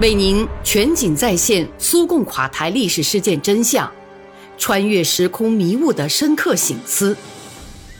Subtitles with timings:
[0.00, 3.88] 为您全景再现苏共垮台历史事件真相，
[4.58, 7.16] 穿越时空迷雾的深刻醒思，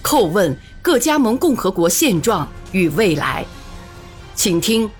[0.02, 3.46] 叩问各加盟共和国现状与未来，
[4.34, 4.90] 请听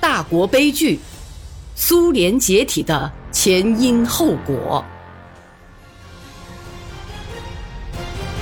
[0.00, 1.00] 大国悲剧——
[1.74, 4.84] 苏联解体的前因后果。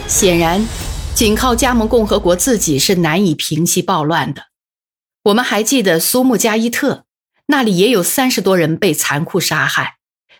[0.06, 0.62] 显然，
[1.14, 4.48] 仅靠加盟共和国自己是难以平息暴乱的。
[5.24, 7.04] 我们还记得苏木加伊特。
[7.46, 9.96] 那里也有三十多人被残酷杀害，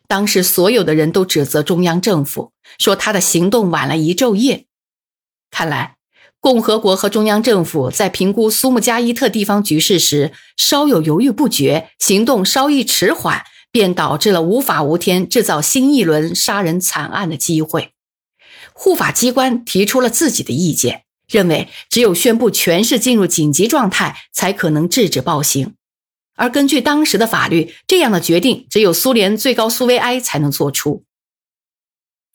[0.06, 4.66] 当时所有的人都指责中央政府，说他的行动晚了一昼夜。
[5.51, 5.97] 看来，
[6.41, 17.92] 共和国和中央政府在评估苏木加伊特地方局势时稍有犹豫不决，行动稍一迟缓，便导致了无法无天制造新一轮杀人惨案的机会。
[18.73, 25.75] 护法机关提出了自己的意见，认为只有宣布全市进入紧急状态，才可能制止暴行。
[26.42, 31.05] 而根据当时的法律，这样的决定只有苏联最高苏维埃才能做出。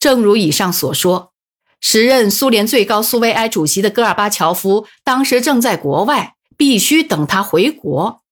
[0.00, 1.34] 正如以上所说，
[1.78, 8.22] 时任苏联最高苏维埃主席的戈尔巴乔夫当时正在国外，必须等他回国。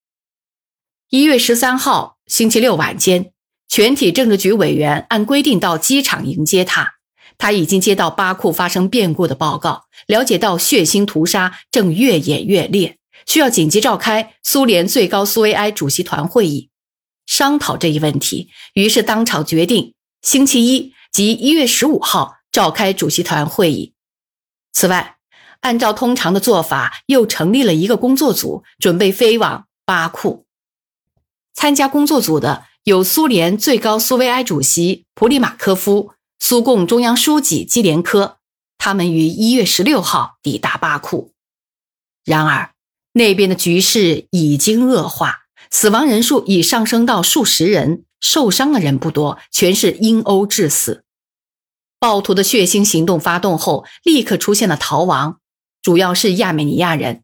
[1.10, 3.32] 一月十三号星期六晚间，
[3.68, 6.94] 全体政治局委员按规定到机场迎接他。
[7.36, 12.95] 他已经接到巴库发生变故的报告，了解到血腥屠杀正越演越烈。
[13.26, 16.70] 需要紧急召开苏联最高苏维埃主席团会议，
[17.26, 18.48] 商讨这一问题。
[18.74, 23.92] 于是当场决定，星期一即一月十五号召开主席团会议。
[24.72, 25.16] 此外，
[25.60, 30.46] 按照通常的做法，又成立了一个工作组，准备飞往巴库。
[31.52, 38.38] 参加工作组的有苏联最高苏维埃主席普里马科夫、苏共中央书记基连科，
[38.78, 41.32] 他们于一月十六号抵达巴库。
[42.24, 42.74] 然而，
[43.16, 51.02] 那边的局势已经恶化，死亡人数已上升到数十人，受伤的人不多，全是因殴致死。
[51.98, 55.38] 暴徒的血腥行动发动后，立刻出现了逃亡，
[55.80, 57.22] 主要是亚美尼亚人。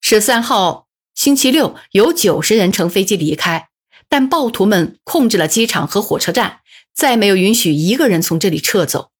[0.00, 3.68] 十三号星期六，有九十人乘飞机离开，
[4.08, 6.60] 但暴徒们控制了机场和火车站，
[6.94, 9.10] 再没有允许一个人从这里撤走。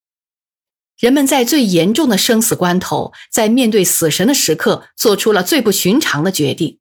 [1.00, 6.78] 人们在最严重的生死关头，在面对死神的时刻，做出了最不寻常的决定。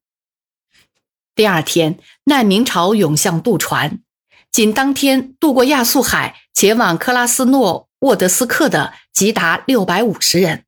[1.33, 4.01] 第二天，难民潮涌向渡船，
[4.51, 10.65] 仅当天渡过亚速海前往克拉斯诺沃德斯克的，即达六百五十人。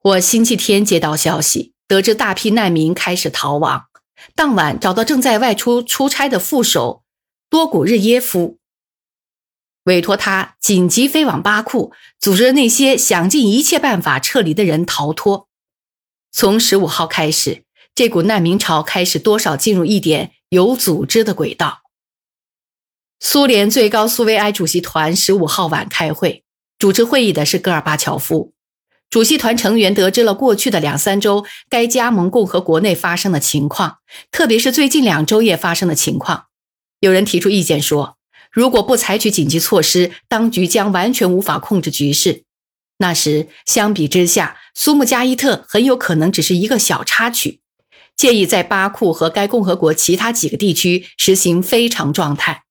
[0.00, 3.84] 我星期天接到消息，得知大批难民开始逃亡。
[4.34, 7.02] 当晚找到正在外出出差的副手
[7.50, 8.57] 多古日耶夫。
[9.88, 15.48] 委托他紧急飞往巴库，组织那些想尽一切办法撤离的人逃脱。
[16.30, 21.80] 从十五号开始，这股难民潮开始多少进入一点有组织的轨道。
[23.18, 26.44] 苏联最高苏维埃主席团十五号晚开会，
[26.78, 28.52] 主持会议的是戈尔巴乔夫。
[29.08, 34.00] 主席团成员得知了过去的两三周该加盟共和国内发生的情况，
[34.30, 36.48] 特别是最近两周夜发生的情况。
[37.00, 38.17] 有人提出意见说。
[38.50, 42.44] 如果不采取紧急措施，当局将完全无法控制局势。
[42.98, 47.60] 那时，相比之下，苏木加伊特很有可能只是一个小插曲。
[48.16, 52.64] 建议在巴库和该共和国其他几个地区实行非常状态。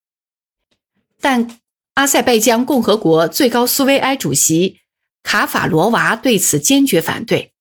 [1.22, 1.58] 但
[1.94, 4.82] 阿塞拜疆共和国最高苏维埃主席
[5.24, 7.54] 卡法罗娃对此坚决反对。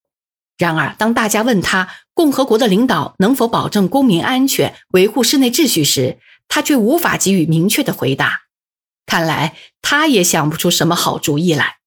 [0.59, 6.19] 然而，当大家问他共和国的领导能否保证公民安全、维护室内秩序时，
[6.49, 8.43] 他却无法给予明确的回答，
[9.05, 11.79] 看来他也想不出什么好主意来。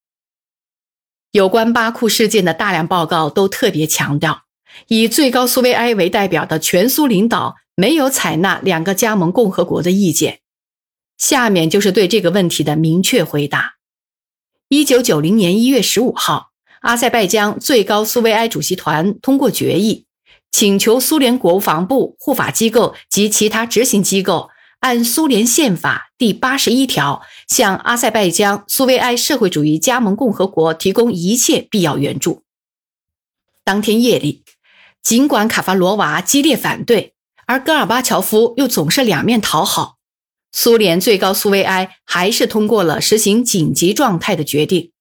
[1.32, 4.44] 有关巴库事件的大量报告都特别强调，
[4.88, 10.40] 以最高苏维埃为代表的全苏领导没有采纳两个加盟共和国的意见。
[11.18, 13.76] 下面就是对这个问题的明确回答：
[14.70, 20.08] 一九九零年一月十五号，阿塞拜疆最高苏维埃主席团通过决议。
[20.52, 32.44] 请求苏联国防部、护法机构及其他执行机构按苏联宪法第八十一条，向阿塞拜疆苏维埃社会主义加盟共和国提供一切必要援助。
[33.64, 34.44] 当天夜里，
[35.02, 37.14] 尽管卡法罗娃激烈反对，
[37.46, 39.98] 而戈尔巴乔夫又总是两面讨好，
[40.52, 44.92] 苏联最高苏维埃还是通过了实行紧急状态的决定。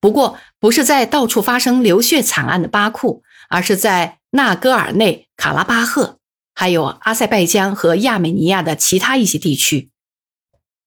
[0.00, 3.22] 不过，不是在到处发生流血惨案的巴库，
[3.54, 4.18] 而是在。
[4.36, 6.18] 纳戈尔内卡拉巴赫，
[6.56, 9.90] 还有阿塞拜疆和亚美尼亚的其他一些地区，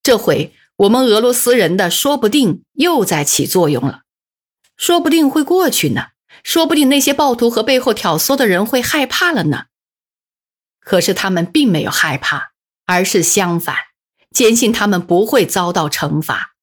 [0.03, 4.01] 这回我们俄罗斯人的说不定又在起作用了，
[4.75, 6.07] 说不定会过去呢，
[6.43, 9.67] 说不定那些暴徒和背后挑唆的人会害怕了呢。
[10.81, 12.51] 可是他们并没有害怕，
[12.85, 13.77] 而是相反，
[14.31, 16.55] 坚信他们不会遭到惩罚。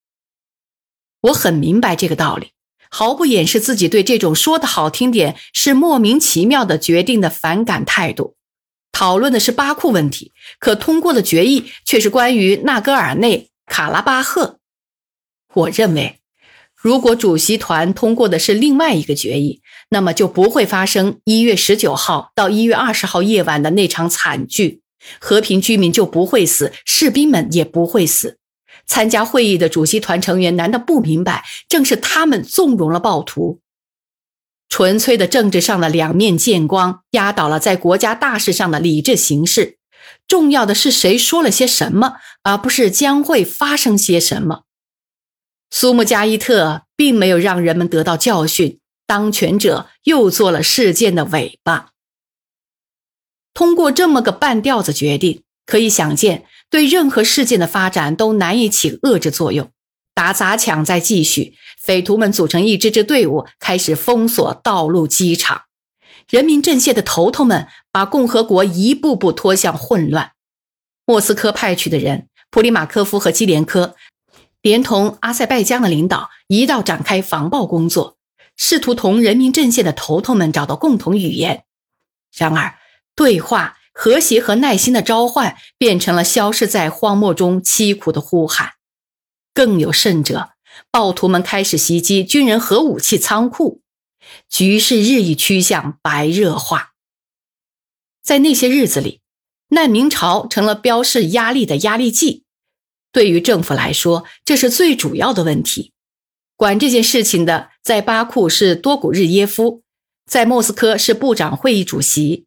[1.22, 2.52] 我很明白这个道理，
[2.96, 8.36] 毫不掩饰自己对这种说的好听点是莫名其妙的决定的反感态度。
[8.92, 10.30] 讨论的是巴库问题，
[10.60, 14.60] 可通过的决议却是关于纳戈尔内卡拉巴赫。
[15.54, 16.20] 我认为，
[16.76, 24.82] 如果主席团通过的是另外一个决议，那么就不会发生一月十九号到一月二十号夜晚的那场惨剧，
[25.18, 28.38] 和平居民就不会死，士兵们也不会死。
[28.86, 33.60] 参加会议的主席团成员难道不明白，正是他们纵容了暴徒？
[34.68, 39.78] 纯粹的政治上的两面见光，压倒了在国家大事上的理智行事。
[40.26, 44.64] 重要的是谁说了些什么，而不是将会发生些什么。
[45.70, 51.90] 苏木加伊特并没有让人们得到教训，当权者又做了事件的尾巴。
[53.52, 56.46] 通过这么个半吊子决定，可以想见。
[56.70, 59.70] 对任何事件的发展都难以起遏制作用。
[60.12, 65.62] 打砸抢在继续，匪徒们组成一支支队伍，开始封锁道路、机场。
[66.28, 70.32] 人民阵线的头头们把共和国一步步拖向混乱。
[71.04, 73.94] 莫斯科派去的人普里马科夫和基连科，
[74.62, 78.16] 连同阿塞拜疆的领导一道展开防暴工作，
[78.56, 81.64] 试图同人民阵线的头头们找到共同语言。
[82.36, 82.74] 然而，
[83.14, 83.78] 对话。
[83.94, 88.72] 和谐和耐心的召唤变成了消失在荒漠中凄苦的呼喊。
[89.54, 90.50] 更有甚者，
[90.90, 93.80] 暴徒们开始袭击军人核武器仓库，
[94.48, 96.90] 局势日益趋向白热化。
[98.20, 99.20] 在那些日子里，
[99.68, 102.42] 难民潮成了标示压力的压力计。
[103.12, 105.92] 对于政府来说，这是最主要的问题。
[106.56, 109.82] 管这件事情的，在巴库是多古日耶夫，
[110.26, 112.46] 在莫斯科是部长会议主席。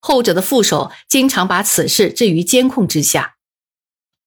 [0.00, 3.36] 后者的副手经常把此事置于监控之下。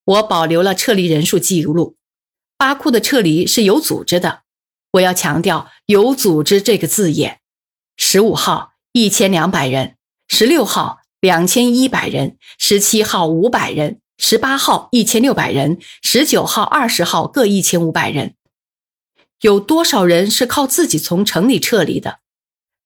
[0.06, 1.98] 我保留了撤离人数记录。
[2.58, 4.44] 巴库的撤离是有组织的，
[4.92, 7.42] 我要强调“有组织”这个字眼。
[7.98, 9.98] 十五号一千两百人，
[10.28, 18.36] 十六号两千一百人，十七号五百人，十八号一千六百人，十九号、二十号各一千五百人。
[19.42, 22.20] 有多少人是靠自己从城里撤离的？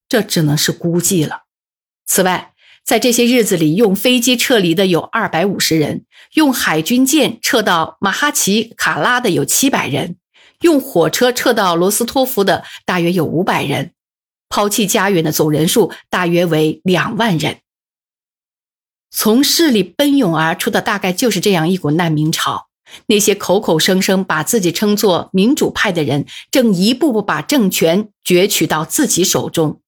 [0.10, 1.44] 这只能是估计了。
[2.06, 2.54] 此外，
[2.88, 6.06] 在这些日子里，用飞机撤离的有二百五十人，
[6.36, 10.16] 用海军舰撤到马哈奇卡拉的有七百人，
[10.62, 13.92] 用火车撤到罗斯托夫的大约有五百人，
[14.48, 17.57] 抛弃家园的总人数大约为两万人。
[19.12, 22.68] 从市里奔涌而出的大概就是这样一股难民潮。
[23.07, 29.81] 那些口口声声把自己称作民主派的人，正一步步把政权攫取到自己手中。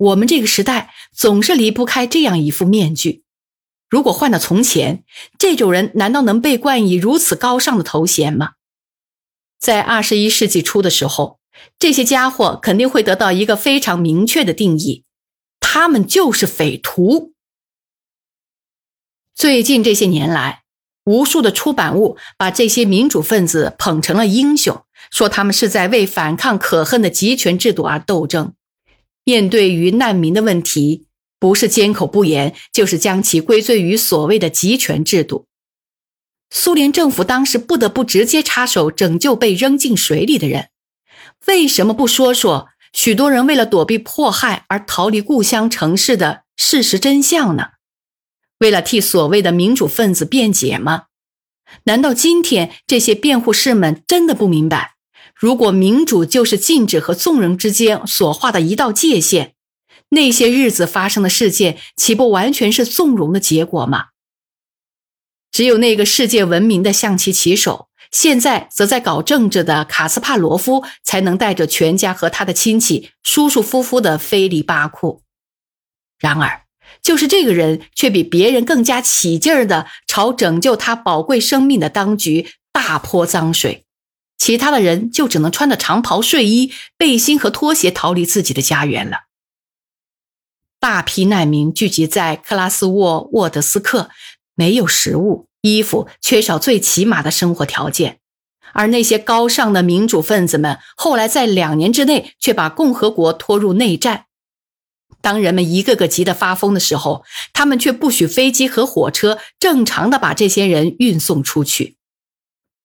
[0.00, 3.22] 我们这个时代总是离不开这样一副面具。
[3.90, 5.04] 如果换到从前，
[5.38, 8.52] 这种人难道能被冠以如此高尚的头衔吗？
[9.58, 11.38] 在二十一世纪初的时候，
[11.78, 15.04] 这些家伙肯定会得到一个非常明确的定义：
[15.60, 17.34] 他们就是匪徒。
[19.34, 20.62] 最近这些年来，
[21.04, 28.54] 无数的出版物把这些民主分子捧成了英雄，说他们是在为反抗可恨的集权制度而斗争。
[29.30, 31.06] 面对于难民的问题，
[31.38, 35.46] 不是缄口不言，就是将其归罪于所谓的集权制度。
[36.50, 40.70] 苏联政府当时不得不直接插手拯救被扔进水里的人，
[41.46, 47.66] 为什么不说说许多人为了躲避迫害而逃离故乡城市的事实真相呢？
[48.58, 51.04] 为了替所谓的民主分子辩解吗？
[51.84, 54.96] 难道今天这些辩护士们真的不明白？
[55.40, 59.54] 如果民主就是禁止和纵容之间所画的一道界限，
[60.10, 64.08] 那些日子发生的事件岂不完全是纵容的结果吗？
[65.50, 75.22] 只有那个世界闻名的象棋棋手，现在则在搞政治的卡斯帕罗夫，才能带着全家和他的亲戚舒舒服服的飞离巴库。
[76.18, 76.66] 然而，
[77.02, 83.86] 就是这个人，却比别人更加起劲儿的朝拯救他宝贵生命的当局大泼脏水。
[84.40, 89.26] 其他的人就只能穿着长袍、睡衣、背心和拖鞋逃离自己的家园了。
[90.80, 94.08] 大批难民聚集在克拉斯沃沃德斯克，
[94.54, 98.20] 没有食物、衣服，缺少最起码的生活条件。
[98.72, 104.24] 而那些高尚的民主分子们，后来在两年之内却把共和国拖入内战。
[105.20, 111.98] 当人们一个个急得发疯的时候，他们却不许飞机和火车正常的把这些人运送出去。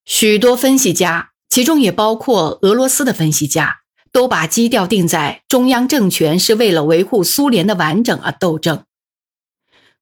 [0.04, 1.32] 许多分析家。
[1.50, 3.78] 其中也包括俄罗斯的分析家，
[4.12, 8.84] 都把基调定在中央政权是为了维护苏联的完整而斗争。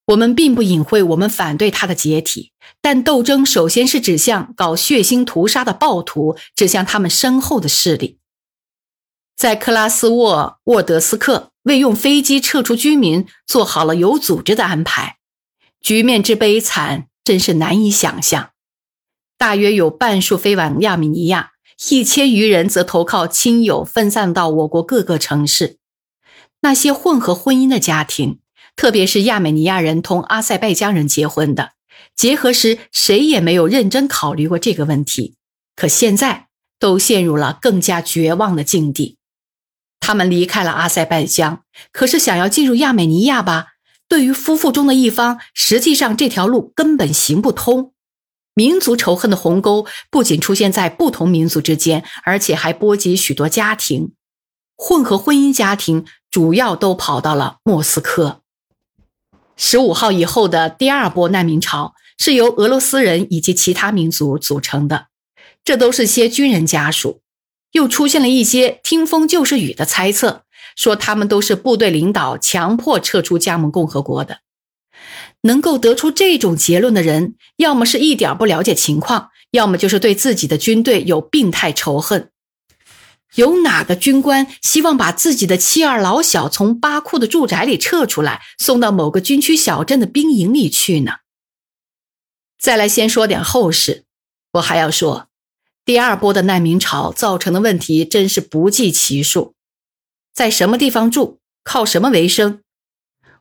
[0.05, 8.19] 我们并不隐晦，我们反对他的解体，但斗争首先是指向搞血腥屠杀的暴徒，指向他们身后的势力。
[9.35, 15.17] 在克拉斯沃沃德斯克，为用飞机撤出居民做好了有组织的安排，
[15.81, 18.52] 局面之悲惨，真是难以想象。
[19.37, 21.51] 大约有半数飞往亚美尼亚，
[21.89, 25.77] 一千余人则投靠亲友，分散到我国各个城市。
[26.61, 28.39] 那些混合婚姻的家庭。
[28.75, 31.73] 特别是亚美尼亚人同阿塞拜疆人结婚的
[32.15, 35.35] 结合时，谁也没有认真考虑过这个问题。
[35.75, 36.47] 可现在
[36.79, 39.19] 都陷入了更加绝望的境地。
[39.99, 41.61] 他们离开了阿塞拜疆，
[41.91, 43.73] 可是想要进入亚美尼亚吧？
[44.09, 47.92] 对于夫妇中的一方，实际上这条路根本行不通。
[48.55, 54.13] 民族仇恨的鸿沟不仅出现在不同民族之间，而且还波及许多家庭。
[54.75, 58.41] 混合婚姻家庭主要都跑到了莫斯科。
[59.55, 65.07] 十五号以后的第二波难民潮是由俄罗斯人以及其他民族组成的，
[65.63, 67.22] 这都是些军人家属。
[67.72, 70.43] 又出现了一些听风就是雨的猜测，
[70.75, 74.39] 说他们都是部队领导强迫撤出加盟共和国的。
[75.43, 82.29] 能够得出这种结论的人，要么是一点不了解情况，要么就是对自己的军队有病态仇恨。
[83.35, 91.13] 有哪个军官希望把自己的妻儿老小从巴库的住宅里撤出来，送到某个军区小镇的兵营里去呢？
[92.59, 94.05] 再来，先说点后事。
[94.53, 95.27] 我还要说，
[95.83, 99.55] 第二波的难民潮造成的问题真是不计其数。
[100.33, 102.62] 在什么地方住，靠什么为生？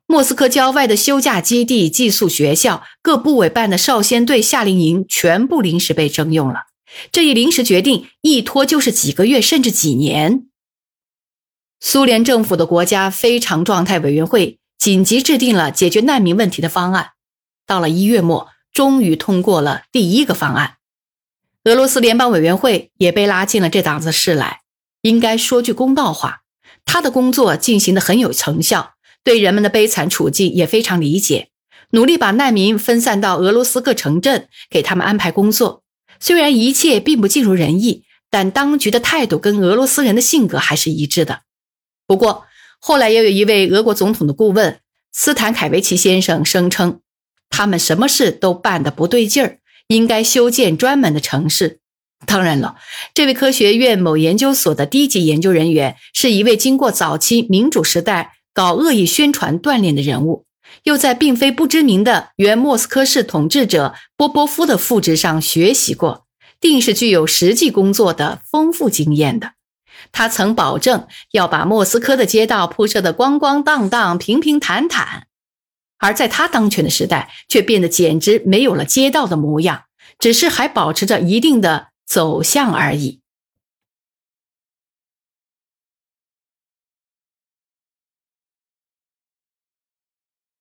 [0.06, 6.64] 莫斯科郊外的休假基地、寄宿学校、各部委办的少先队夏令营，全部临时被征用了。
[7.10, 10.46] 这一临时决定一拖就是几个月，甚至几年。
[11.80, 17.12] 苏联政府的国家非常状态委员会紧急制定了解决难民问题的方案，
[17.66, 20.76] 到了一月末，终于通过了第一个方案。
[21.64, 24.60] 俄罗斯联邦委员会也被拉进了这档子事来。
[25.00, 26.42] 应该说句公道话，
[26.84, 28.94] 他的工作进行的很有成效，
[29.24, 31.48] 对人们的悲惨处境也非常理解，
[31.90, 35.82] 努力把难民分散到俄罗斯各城镇，给他们安排工作。
[36.18, 41.42] 虽然一切并不尽如人意，但当局的态度跟俄罗斯人的性格还是一致的。
[42.06, 42.44] 不过，
[42.80, 44.80] 后来也有一位俄国总统的顾问
[45.12, 47.00] 斯坦凯维奇先生声称，
[47.50, 51.80] 他们什么事都办得不对劲儿，应该修建专门的城市。
[52.24, 52.76] 当然了，
[53.14, 60.44] 这位科学院某研究所的低级研究人员是一位经过早期民主时代搞恶意宣传锻炼的人物。
[60.84, 66.26] 又在并非不知名的原莫斯科市统治者波波夫的副职上学习过，
[66.60, 69.52] 定是具有实际工作的丰富经验的。
[70.12, 75.26] 他曾保证要把莫斯科的街道铺设得光光荡荡、平平坦坦，
[75.98, 79.82] 而在他当权的时代，却变得简直没有了街道的模样，
[80.18, 83.20] 只是还保持着一定的走向而已。